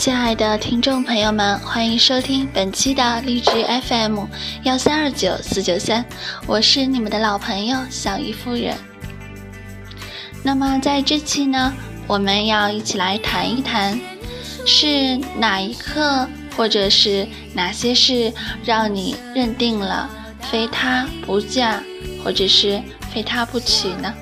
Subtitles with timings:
[0.00, 3.50] 亲爱的听众朋友们，欢迎收听本期的励志
[3.86, 4.20] FM
[4.62, 6.02] 幺三二九四九三，
[6.46, 8.74] 我是你们的老朋友小姨夫人。
[10.42, 11.74] 那么在这期呢，
[12.06, 14.00] 我们要一起来谈一谈，
[14.64, 16.26] 是哪一刻
[16.56, 18.32] 或者是哪些事
[18.64, 20.08] 让你认定了
[20.50, 21.82] 非他不嫁，
[22.24, 22.82] 或者是
[23.12, 24.14] 非他不娶呢？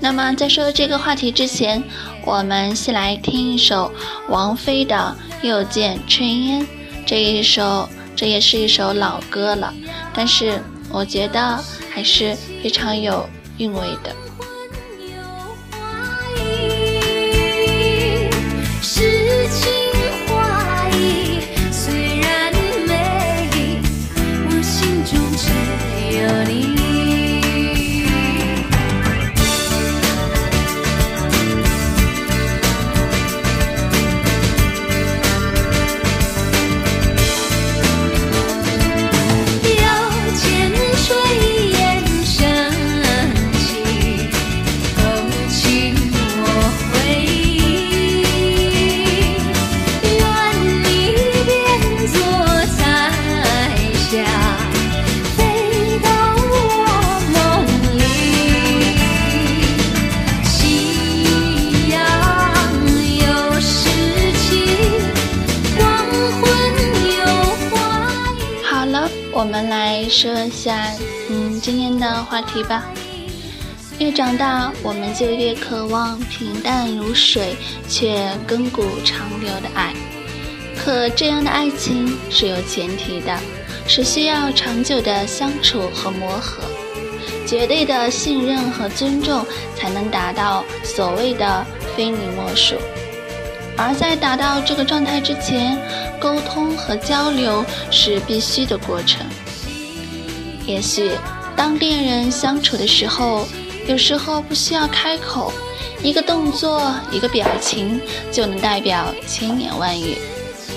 [0.00, 1.82] 那么在说这个话题之前，
[2.28, 3.90] 我们先来听一首
[4.28, 6.60] 王菲的《又见炊烟》。
[7.06, 9.72] 这一首，这也是一首老歌了，
[10.12, 10.60] 但是
[10.90, 11.58] 我觉得
[11.90, 14.14] 还是非常有韵味的。
[72.28, 72.84] 话题吧。
[73.98, 77.56] 越长大，我们就越渴望平淡如水
[77.88, 79.92] 却亘古长流的爱。
[80.76, 83.36] 可这样的爱情是有前提的，
[83.88, 86.62] 是需要长久的相处和磨合，
[87.44, 89.44] 绝对的信任和尊重，
[89.74, 92.76] 才能达到所谓的非你莫属。
[93.76, 95.76] 而在达到这个状态之前，
[96.20, 99.26] 沟通和交流是必须的过程。
[100.64, 101.10] 也许，
[101.58, 103.44] 当恋人相处的时候，
[103.88, 105.52] 有时候不需要开口，
[106.04, 110.16] 一个动作、一个表情就能代表千言万语，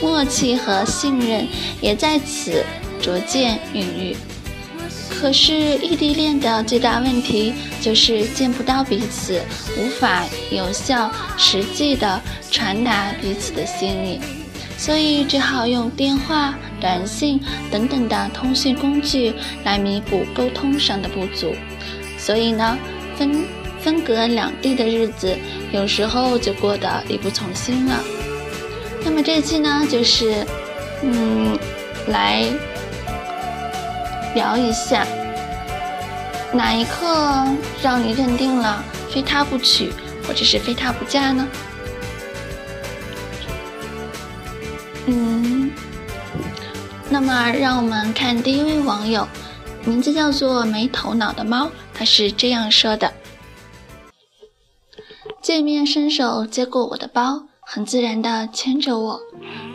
[0.00, 1.46] 默契和信任
[1.82, 2.64] 也在此
[2.98, 4.16] 逐渐孕育。
[5.10, 7.52] 可是，异地恋的最大问题
[7.82, 9.38] 就是见不到彼此，
[9.76, 12.18] 无法有效、实际的
[12.50, 14.18] 传达彼此的心意。
[14.80, 17.38] 所以只好用电话、短信
[17.70, 21.54] 等等的通讯工具来弥补沟通上的不足。
[22.16, 22.78] 所以呢，
[23.14, 23.44] 分
[23.78, 25.36] 分隔两地的日子，
[25.70, 28.02] 有时候就过得力不从心了。
[29.04, 30.46] 那么这期呢，就是，
[31.02, 31.58] 嗯，
[32.06, 32.46] 来
[34.34, 35.06] 聊一下，
[36.54, 37.46] 哪一刻
[37.82, 39.92] 让你认定了非他不娶，
[40.26, 41.46] 或者是非他不嫁呢？
[45.12, 45.72] 嗯，
[47.10, 49.26] 那么让我们看第一位网友，
[49.84, 53.12] 名字叫做没头脑的猫，他是这样说的：
[55.42, 59.20] 见面伸手接过我的包，很自然的牵着我。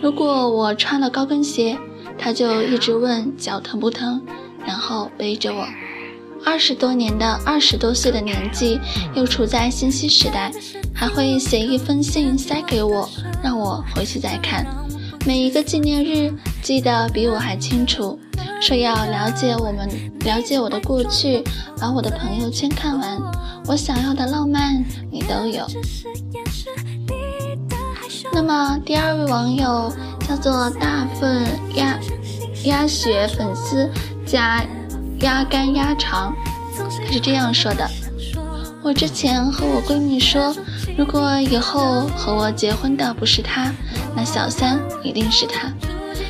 [0.00, 1.76] 如果我穿了高跟鞋，
[2.16, 4.24] 他就一直问脚疼不疼，
[4.64, 5.66] 然后背着我。
[6.44, 8.78] 二十多年的二十多岁的年纪，
[9.16, 10.52] 又处在信息时代，
[10.94, 13.08] 还会写一封信塞给我，
[13.42, 14.64] 让我回去再看。
[15.26, 16.30] 每一个纪念日
[16.62, 18.18] 记得比我还清楚，
[18.60, 19.88] 说要了解我们，
[20.20, 21.42] 了解我的过去，
[21.80, 23.18] 把我的朋友圈看完，
[23.66, 25.66] 我想要的浪漫你都有。
[28.34, 29.90] 那么第二位网友
[30.28, 31.42] 叫做大份
[31.74, 31.98] 鸭
[32.64, 33.90] 鸭血粉丝
[34.26, 34.62] 加
[35.20, 36.34] 鸭肝鸭肠，
[36.76, 37.88] 他是这样说的：
[38.82, 40.54] 我之前和我闺蜜说，
[40.98, 43.72] 如果以后和我结婚的不是他。
[44.16, 45.72] 那小三一定是他，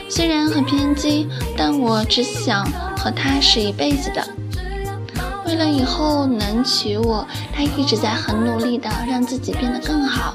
[0.08, 2.64] 虽然很偏激，但我只想
[2.96, 4.26] 和他是一辈子的。
[5.46, 10.34] 为了以后能娶我，他一直在很努力的让自己变得更好。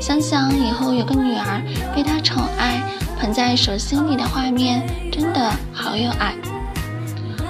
[0.00, 1.62] 想想以后有个女儿
[1.94, 2.82] 被他宠爱，
[3.18, 6.34] 捧在手心里的画面，真的好有爱。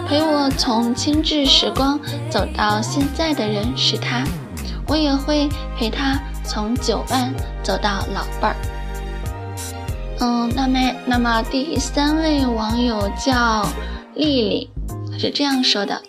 [0.09, 1.99] 陪我从青稚时光
[2.31, 4.25] 走到现在的人是他，
[4.87, 5.49] 我也会
[5.79, 7.33] 陪他从九万
[7.63, 8.57] 走到老伴儿。
[10.27, 13.69] 嗯，那么，那么第三位网友叫
[14.15, 14.71] 丽丽，
[15.19, 16.01] 是这样说的：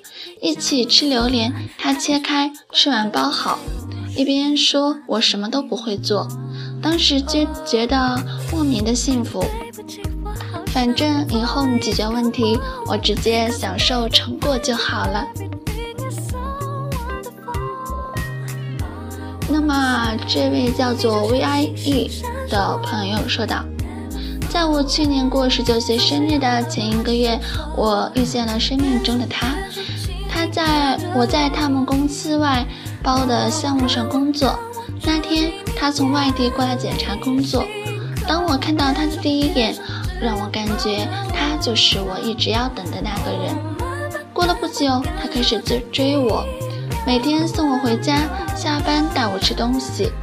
[0.41, 3.59] 一起吃榴莲，她切开，吃完包好，
[4.15, 6.29] 一边说我什么都不会做，
[6.81, 8.17] 当时就觉得
[8.53, 9.43] 莫名的幸福。
[10.67, 12.57] 反正以后你解决问题，
[12.87, 15.25] 我直接享受成果就好了。
[19.49, 22.09] 那么这位叫做 V I E
[22.49, 23.65] 的朋友说道
[24.55, 27.37] ：“在我去年过十九岁生日的前一个月，
[27.75, 29.47] 我遇见了生命中的他。
[30.29, 32.65] 他在我在他们公司外
[33.03, 34.57] 包的项目上工作。
[35.03, 37.65] 那天他从外地过来检查工作。
[38.25, 39.75] 当我看到他的第一眼，
[40.21, 43.53] 让我感觉他就是我一直要等的那个人。
[44.31, 46.45] 过了不久，他开始追追我。”
[47.05, 48.21] 每天送我回家，
[48.55, 50.13] 下班带我吃东西。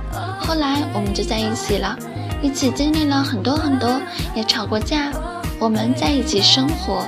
[0.40, 1.94] 后来我们就在一起了，
[2.43, 4.00] 一起经历了很多很多，
[4.35, 5.12] 也吵过架。
[5.59, 7.06] 我们在一起生活，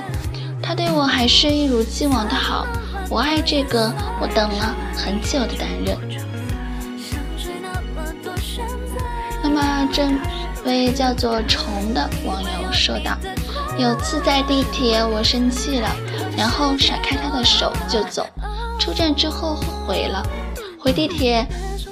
[0.61, 2.65] 他对我还是一如既往的好。
[3.09, 5.97] 我爱这个我等了很久的男人。
[9.43, 10.07] 那么这
[10.65, 13.15] 位叫做虫的网友说道
[13.77, 15.89] ：“有次在地铁，我生气了，
[16.35, 18.25] 然后甩开他的手就走。”
[18.79, 20.25] 出站之后后悔了，
[20.79, 21.45] 回地铁，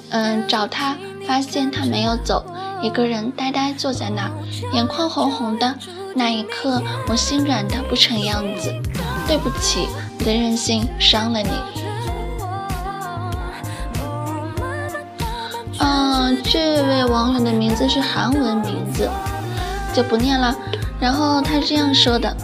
[0.09, 0.95] 嗯，找他，
[1.27, 2.43] 发现他没有走，
[2.83, 4.29] 一个人呆呆坐在那，
[4.73, 5.73] 眼眶红红的。
[6.13, 8.69] 那一刻，我心软的不成样子。
[9.25, 9.87] 对不起，
[10.19, 11.49] 我的任性伤了你。
[15.79, 19.09] 嗯，这位网友的名字是韩文名字，
[19.93, 20.53] 就不念了。
[20.99, 22.35] 然后他这样说的：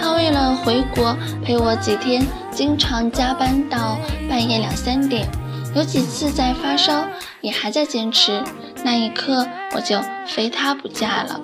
[0.00, 1.14] 他为了回国
[1.44, 2.26] 陪我几天。
[2.50, 3.98] 经常加班到
[4.30, 5.28] 半夜两三点，
[5.74, 7.04] 有几次在发烧，
[7.40, 8.40] 也还在坚持。
[8.84, 11.40] 那一刻，我就非他不嫁了。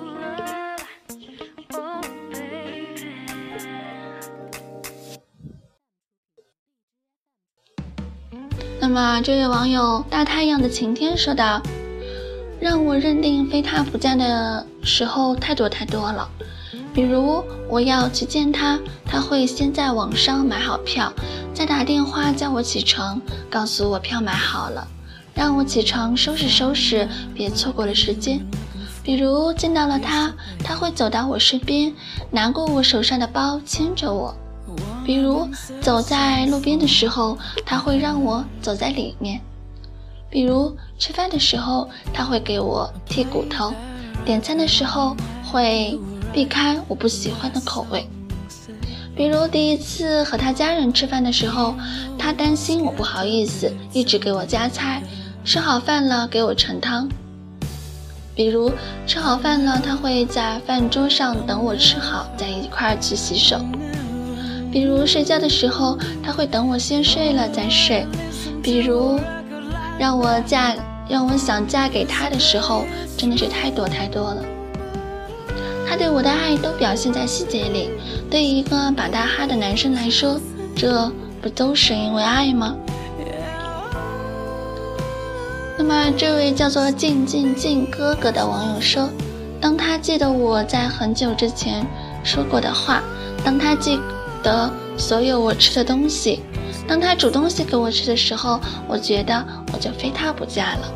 [8.79, 11.59] 那么，这位网友大太阳的晴天说道
[12.61, 16.29] ：“让我认定非他不嫁的时候太多太多了。”
[16.93, 21.11] 比如我要去见他，他会先在网上买好票，
[21.55, 24.87] 再打电话叫我起床，告诉我票买好了，
[25.33, 28.39] 让我起床收拾收拾，别错过了时间。
[29.03, 30.33] 比如见到了他，
[30.63, 31.93] 他会走到我身边，
[32.29, 34.35] 拿过我手上的包，牵着我。
[35.05, 35.47] 比如
[35.81, 39.41] 走在路边的时候，他会让我走在里面。
[40.29, 43.73] 比如吃饭的时候，他会给我剔骨头，
[44.23, 45.99] 点餐的时候会。
[46.33, 48.07] 避开我不喜欢的口味，
[49.13, 51.75] 比如第一次和他家人吃饭的时候，
[52.17, 55.01] 他担心我不好意思，一直给我夹菜；
[55.43, 57.09] 吃好饭了给我盛汤。
[58.33, 58.71] 比如
[59.05, 63.59] 吃好饭了，他会在饭桌上等我吃好，再一块儿去洗手。
[64.71, 68.05] 比如睡觉的时候，他会等我先睡了再睡。
[68.63, 69.19] 比如
[69.99, 70.75] 让我嫁，
[71.09, 72.85] 让我想嫁给他的时候，
[73.17, 74.43] 真的是太多太多了。
[75.89, 77.89] 他对我的爱都表现在细节里。
[78.29, 80.39] 对一个把大哈的男生来说，
[80.73, 81.11] 这
[81.41, 82.73] 不都是因为爱吗？
[85.83, 89.09] 那么，这位叫做静静静哥哥的网友说
[89.59, 91.83] ：“当他记得我在很久之前
[92.23, 93.01] 说过的话，
[93.43, 93.99] 当他记
[94.43, 96.41] 得所有我吃的东西，
[96.87, 99.43] 当他煮东西给我吃的时候，我觉得
[99.73, 100.93] 我就非他不嫁了。”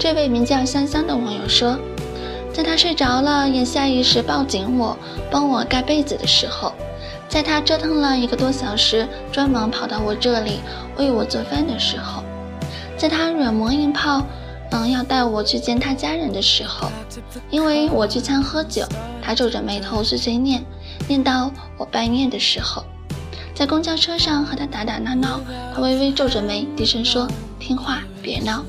[0.00, 1.76] 这位名叫香香的网友说，
[2.50, 4.96] 在他睡着了，也下意识抱紧我，
[5.30, 6.72] 帮我盖被子的时候，
[7.30, 10.58] 在他折腾了一个多小时，专门跑到我这里
[10.98, 12.24] 为我做饭的时候，
[12.98, 14.20] 在他软磨硬泡，
[14.72, 16.90] 嗯，要带我去见他家人的时候，
[17.48, 18.84] 因为我聚餐喝酒，
[19.22, 20.64] 他皱着眉头碎碎念，
[21.06, 22.82] 念到我半夜的时候，
[23.54, 25.40] 在公交车上和他打打闹闹，
[25.72, 27.28] 他微微皱着眉，低声说
[27.60, 28.64] ：“听话，别闹。”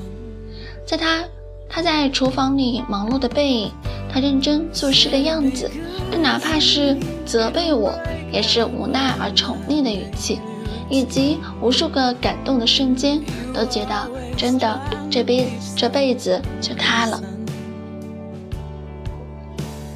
[0.86, 1.24] 在他，
[1.68, 3.72] 他在厨房里忙碌的背影，
[4.08, 5.68] 他认真做事的样子，
[6.12, 7.92] 他哪怕是责备我，
[8.32, 10.40] 也是无奈而宠溺的语气，
[10.88, 13.20] 以及无数个感动的瞬间，
[13.52, 17.22] 都觉得真的这辈这辈子就他了。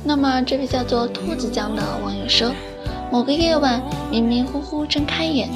[0.05, 2.53] 那么这位叫做兔子酱的网友说，
[3.11, 5.49] 某个夜晚迷迷糊糊睁开眼，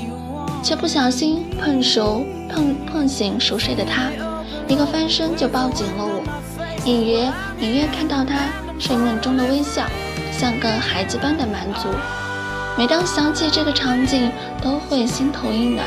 [0.62, 4.10] 却不小心碰熟碰碰醒熟睡的他。
[4.66, 6.22] 一个翻身就抱紧了我，
[6.84, 9.87] 隐约隐约看到他睡梦中的微笑，
[10.32, 11.88] 像个孩子般的满足。
[12.78, 14.30] 每当想起这个场景，
[14.62, 15.86] 都会心头一暖。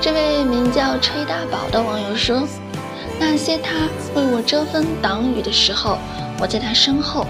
[0.00, 2.42] 这位名叫吹大宝的网友说
[3.20, 5.98] ：“那些他为我遮风挡雨的时候，
[6.40, 7.26] 我在他身后，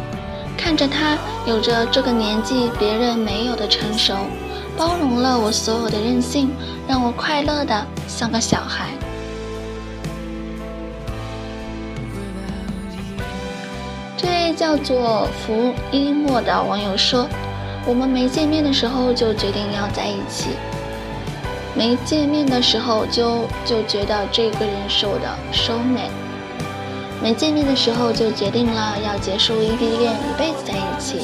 [0.56, 4.14] 看着他有着这个年纪别人没有的成熟。”
[4.78, 6.50] 包容了我所有的任性，
[6.88, 8.88] 让我快乐的像个小孩。
[14.20, 17.26] 这位叫做福一莫的网友说
[17.88, 20.50] ：“我们没见面的时候就决定要在一起，
[21.74, 26.10] 没见面的时候就就觉得这个人是我的 soul mate，
[27.22, 31.20] 没见面的时候就决定了要结束异地恋，一辈子在一起。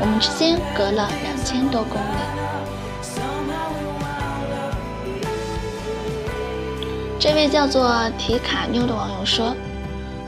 [0.00, 2.18] 我们之间隔了两千多公里。”
[7.18, 9.52] 这位叫做提卡妞的网友说：“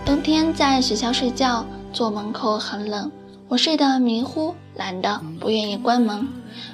[0.04, 1.64] 冬天在学校睡觉。”
[1.98, 3.10] 坐门口很冷，
[3.48, 6.28] 我睡得迷糊，懒得不愿意关门。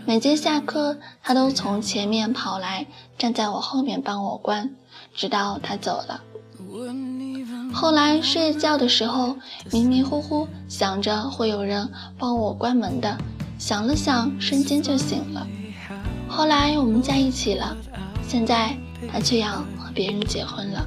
[0.04, 4.72] 每节下课，他都从前面跑来，站在我后面帮我关，
[5.14, 6.20] 直到他走了。
[7.72, 9.34] 后来睡觉的时候，
[9.72, 13.16] 迷迷糊糊想着会有人帮我关门的，
[13.58, 15.46] 想了想，瞬间就醒了。
[16.28, 17.74] 后来我们在一起了，
[18.28, 18.76] 现在
[19.10, 20.86] 他却要和别人结婚了，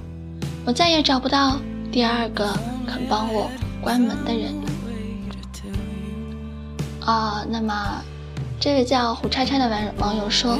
[0.63, 1.57] 我再也找不到
[1.91, 2.53] 第二个
[2.85, 3.49] 肯帮我。
[3.87, 4.53] 关门的人
[7.05, 8.03] 啊，那么
[8.59, 10.59] 这位叫胡叉叉的网网友说，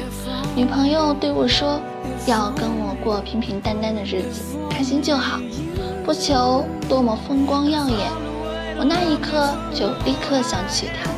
[0.56, 1.78] 女朋友对我说
[2.26, 5.42] 要跟我过平平淡淡的日子，开心就好，
[6.06, 8.10] 不求多么风光耀眼。
[8.78, 11.12] 我那一刻就立刻想起他。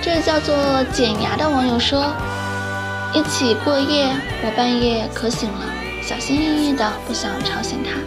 [0.00, 0.54] 这位叫做
[0.92, 2.12] 剪牙的网友说，
[3.12, 4.06] 一起过夜，
[4.44, 5.66] 我半夜渴醒了，
[6.00, 7.98] 小心翼翼的不想吵醒他。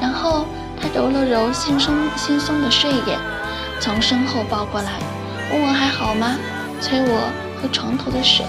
[0.00, 0.46] 然后
[0.80, 3.18] 他揉了揉惺忪惺忪的睡眼，
[3.80, 4.92] 从身后抱过来，
[5.50, 6.36] 问我还好吗？
[6.80, 8.44] 催我喝床头的水。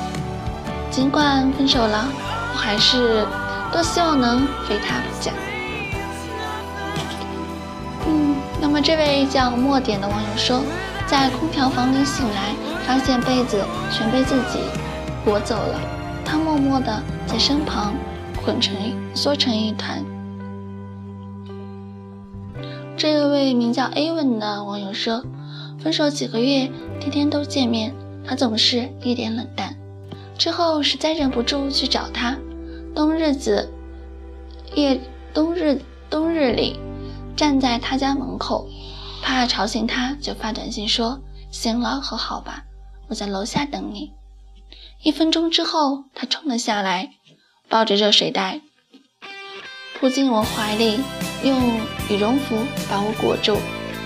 [0.92, 2.06] 尽管分手了，
[2.54, 3.26] 我还是
[3.72, 5.32] 多希望能非他不嫁。
[8.06, 10.62] 嗯，那么这位叫墨点的网友说，
[11.06, 12.54] 在空调房里醒来，
[12.86, 14.60] 发现被子全被自己
[15.24, 15.80] 裹走了，
[16.26, 17.94] 他默默地在身旁
[18.44, 18.74] 捆成
[19.14, 20.04] 缩成一团。
[22.98, 25.24] 这位名叫 A 问的网友说
[25.80, 27.94] ：“分手几个月，天天都见面，
[28.26, 29.78] 他总是一脸冷淡。
[30.36, 32.36] 之后实在忍不住去找他，
[32.96, 33.72] 冬日子
[34.74, 35.00] 夜
[35.32, 36.80] 冬日冬日里，
[37.36, 38.68] 站在他家门口，
[39.22, 42.64] 怕吵醒他，就发短信说：醒了和好吧，
[43.10, 44.12] 我在楼下等你。
[45.04, 47.12] 一分钟之后，他冲了下来，
[47.70, 48.62] 抱着热水袋，
[50.00, 51.00] 扑进我怀里。”
[51.46, 53.58] 用羽绒服把我裹住，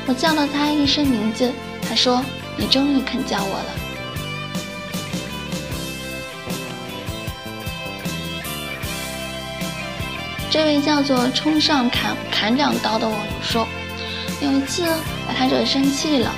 [0.08, 1.52] 我叫了他一声名字，
[1.88, 2.24] 他说
[2.58, 3.66] ：“你终于肯叫我了。”
[10.50, 13.68] 这位叫做“冲上砍砍两刀”的网友说
[14.42, 14.84] ：“有一次
[15.28, 16.30] 把他惹生气了，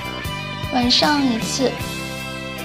[0.72, 1.70] 晚上一次。”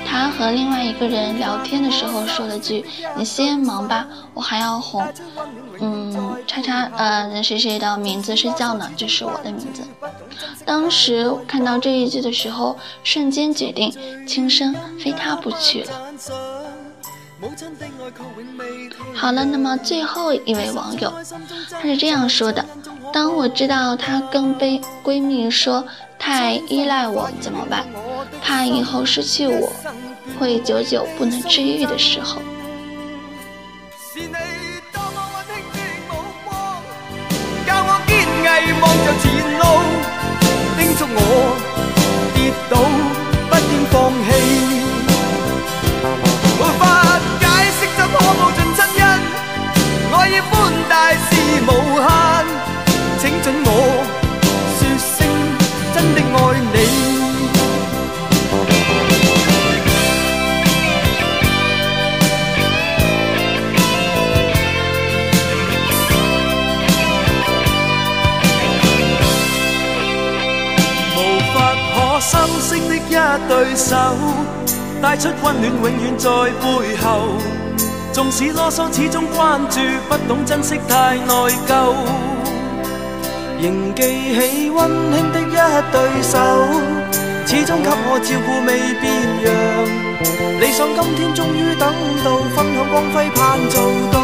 [0.05, 2.83] 他和另外一个人聊天的时候说了句
[3.15, 5.07] ：“你先忙吧，我还要哄。”
[5.81, 6.08] 嗯，
[6.49, 8.89] 叉叉，呃，谁谁的名字睡觉呢？
[8.97, 9.83] 就是我的名字。
[10.65, 13.93] 当时看到这一句的时候，瞬间决定
[14.25, 15.91] 轻生，非他不娶了。
[19.13, 21.13] 好了，那么最后一位网友，
[21.69, 22.65] 他是这样说的
[23.13, 25.85] ：“当我知道他跟闺闺蜜说
[26.17, 27.85] 太依赖我怎么办？”
[28.41, 29.71] 怕以后失去我，
[30.39, 32.41] 会久久不能治愈的时候。
[38.81, 39.63] 望着前路
[40.77, 41.68] 叮嘱我
[75.01, 77.07] 带出温暖，永远在背后。
[78.11, 79.79] 纵使啰嗦，始终关注，
[80.09, 81.33] 不懂珍惜，太内
[81.67, 81.71] 疚。
[83.61, 84.01] 仍记
[84.35, 85.55] 起温馨的一
[85.91, 86.33] 对手，
[87.45, 89.03] 始终给我照顾，未变
[89.45, 89.47] 样。
[90.59, 93.37] 理想今天终于等到，分享光辉，盼
[93.69, 93.73] 做
[94.11, 94.15] 到。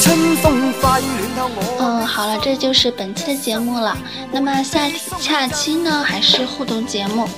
[0.00, 1.02] 春风化雨
[1.36, 1.76] 暖透我。
[1.78, 3.96] 嗯，好了，这就是本期的节目了。
[4.32, 4.88] 那么下
[5.18, 7.28] 下期呢，还是互动节目。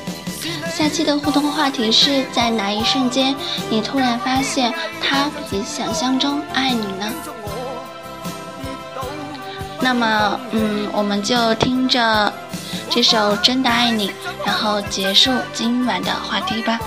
[0.70, 3.34] 下期的互动话题是在哪一瞬间，
[3.68, 4.72] 你突然发现
[5.02, 7.12] 他比想象中爱你呢？
[9.80, 12.32] 那么，嗯，我们就听着
[12.88, 14.08] 这首《真的爱你》，
[14.46, 16.78] 然后结束今晚的话题吧。